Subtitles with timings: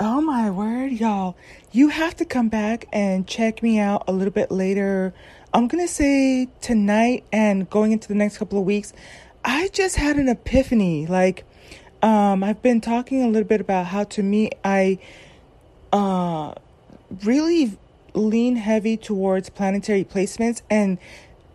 [0.00, 1.36] Oh my word, y'all.
[1.72, 5.12] You have to come back and check me out a little bit later.
[5.52, 8.92] I'm going to say tonight and going into the next couple of weeks.
[9.44, 11.08] I just had an epiphany.
[11.08, 11.44] Like,
[12.00, 15.00] um, I've been talking a little bit about how to me, I
[15.92, 16.54] uh,
[17.24, 17.76] really
[18.14, 20.62] lean heavy towards planetary placements.
[20.70, 20.98] And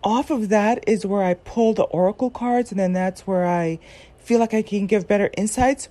[0.04, 2.71] off of that is where I pull the oracle cards.
[2.71, 3.80] And then that's where I
[4.18, 5.88] feel like I can give better insights.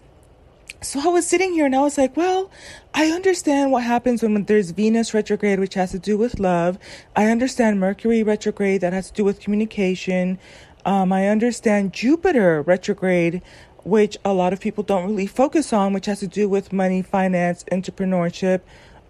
[0.80, 2.50] So I was sitting here and I was like, well,
[2.94, 6.78] I understand what happens when there's Venus retrograde, which has to do with love.
[7.14, 10.38] I understand Mercury retrograde, that has to do with communication.
[10.84, 13.42] Um, I understand Jupiter retrograde,
[13.84, 17.02] which a lot of people don't really focus on, which has to do with money,
[17.02, 18.60] finance, entrepreneurship,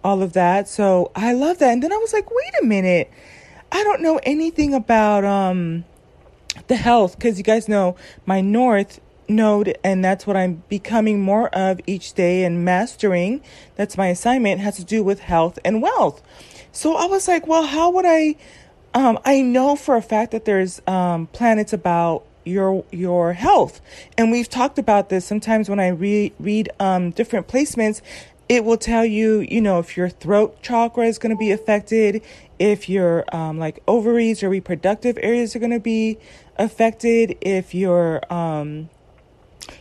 [0.03, 0.67] all of that.
[0.67, 1.71] So I love that.
[1.71, 3.11] And then I was like, wait a minute.
[3.71, 5.85] I don't know anything about um,
[6.67, 7.95] the health because you guys know
[8.25, 13.41] my North node and that's what I'm becoming more of each day and mastering.
[13.75, 16.21] That's my assignment has to do with health and wealth.
[16.71, 18.35] So I was like, well, how would I
[18.93, 23.81] um, I know for a fact that there's um, planets about your your health,
[24.17, 25.25] and we've talked about this.
[25.25, 28.01] Sometimes when I re- read um, different placements,
[28.49, 32.21] it will tell you, you know, if your throat chakra is going to be affected,
[32.59, 36.17] if your um, like ovaries or reproductive areas are going to be
[36.57, 38.89] affected, if your um,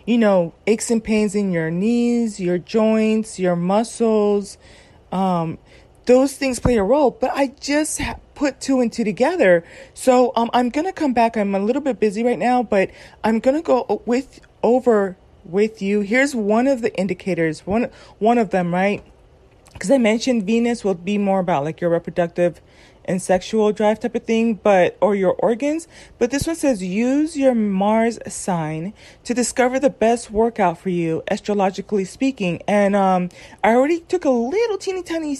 [0.06, 4.58] you know, aches and pains in your knees, your joints, your muscles,
[5.10, 5.58] um,
[6.06, 7.10] those things play a role.
[7.10, 9.64] But I just ha- put two and two together.
[9.94, 11.36] So um, I'm gonna come back.
[11.36, 12.90] I'm a little bit busy right now, but
[13.22, 16.00] I'm gonna go with over with you.
[16.00, 17.66] Here's one of the indicators.
[17.66, 19.02] One one of them, right?
[19.72, 22.60] Because I mentioned Venus will be more about like your reproductive
[23.04, 25.88] and sexual drive type of thing, but or your organs.
[26.18, 31.22] But this one says use your Mars sign to discover the best workout for you,
[31.28, 32.62] astrologically speaking.
[32.68, 33.28] And um,
[33.62, 35.38] I already took a little teeny tiny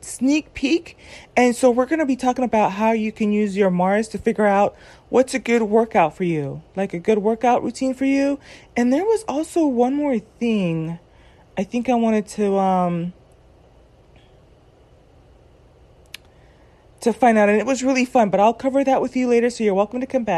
[0.00, 0.98] sneak peek,
[1.36, 4.46] and so we're gonna be talking about how you can use your Mars to figure
[4.46, 4.76] out
[5.08, 8.38] what's a good workout for you, like a good workout routine for you.
[8.76, 10.98] And there was also one more thing.
[11.56, 13.12] I think I wanted to um
[17.04, 17.48] to find out.
[17.48, 19.50] And it was really fun, but I'll cover that with you later.
[19.50, 20.32] So you're welcome to come back.